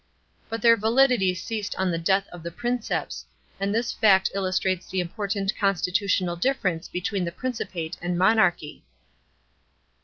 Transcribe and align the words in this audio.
But 0.49 0.63
their 0.63 0.75
validity 0.75 1.35
ceased 1.35 1.75
on 1.77 1.91
the 1.91 1.99
death 1.99 2.27
of 2.29 2.41
the 2.41 2.49
Princeps, 2.49 3.27
and 3.59 3.71
this 3.71 3.91
fact 3.91 4.31
illustrates 4.33 4.87
the 4.89 4.99
important 4.99 5.55
constitutional 5.55 6.35
difference 6.35 6.87
between 6.87 7.23
the 7.23 7.31
Principate 7.31 7.97
and 8.01 8.17
monarchy. 8.17 8.83